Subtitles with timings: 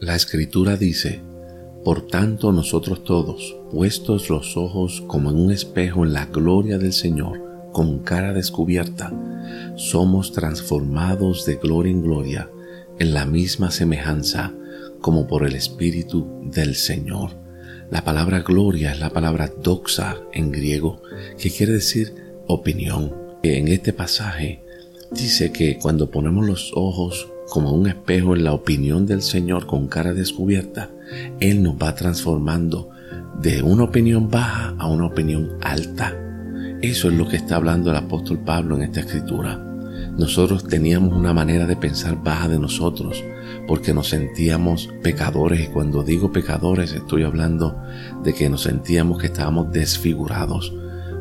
[0.00, 1.20] La escritura dice,
[1.84, 6.92] Por tanto nosotros todos, puestos los ojos como en un espejo en la gloria del
[6.92, 7.40] Señor,
[7.72, 9.12] con cara descubierta,
[9.76, 12.50] somos transformados de gloria en gloria
[12.98, 14.52] en la misma semejanza
[15.00, 17.30] como por el Espíritu del Señor.
[17.90, 21.02] La palabra gloria es la palabra doxa en griego,
[21.38, 22.14] que quiere decir
[22.48, 23.14] opinión.
[23.42, 24.64] En este pasaje
[25.12, 29.86] dice que cuando ponemos los ojos como un espejo en la opinión del Señor con
[29.86, 30.90] cara descubierta,
[31.38, 32.90] Él nos va transformando
[33.40, 36.12] de una opinión baja a una opinión alta.
[36.82, 39.56] Eso es lo que está hablando el apóstol Pablo en esta escritura.
[40.18, 43.22] Nosotros teníamos una manera de pensar baja de nosotros
[43.68, 47.80] porque nos sentíamos pecadores y cuando digo pecadores estoy hablando
[48.24, 50.74] de que nos sentíamos que estábamos desfigurados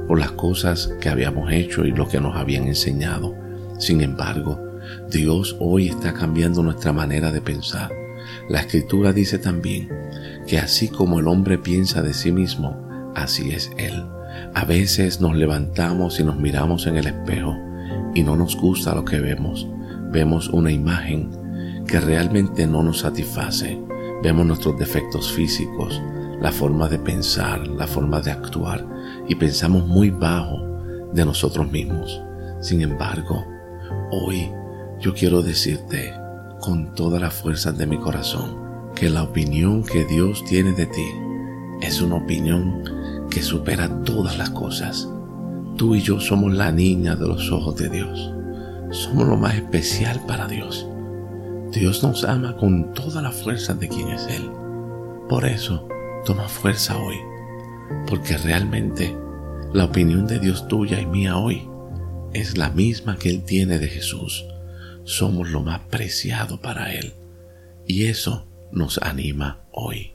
[0.08, 3.36] por las cosas que habíamos hecho y lo que nos habían enseñado.
[3.78, 4.73] Sin embargo,
[5.10, 7.92] Dios hoy está cambiando nuestra manera de pensar.
[8.50, 9.90] La escritura dice también
[10.48, 14.06] que así como el hombre piensa de sí mismo, así es Él.
[14.54, 17.56] A veces nos levantamos y nos miramos en el espejo
[18.14, 19.68] y no nos gusta lo que vemos.
[20.12, 23.80] Vemos una imagen que realmente no nos satisface.
[24.22, 26.02] Vemos nuestros defectos físicos,
[26.42, 28.86] la forma de pensar, la forma de actuar
[29.28, 30.58] y pensamos muy bajo
[31.14, 32.22] de nosotros mismos.
[32.62, 33.46] Sin embargo,
[34.12, 34.50] hoy
[35.04, 36.14] yo quiero decirte
[36.62, 38.56] con todas las fuerzas de mi corazón
[38.96, 41.06] que la opinión que Dios tiene de ti
[41.82, 42.86] es una opinión
[43.30, 45.10] que supera todas las cosas.
[45.76, 48.32] Tú y yo somos la niña de los ojos de Dios.
[48.92, 50.88] Somos lo más especial para Dios.
[51.74, 54.50] Dios nos ama con todas las fuerzas de quien es Él.
[55.28, 55.86] Por eso,
[56.24, 57.18] toma fuerza hoy,
[58.08, 59.14] porque realmente
[59.74, 61.68] la opinión de Dios tuya y mía hoy
[62.32, 64.46] es la misma que Él tiene de Jesús
[65.04, 67.14] somos lo más preciado para Él.
[67.86, 70.13] Y eso nos anima hoy.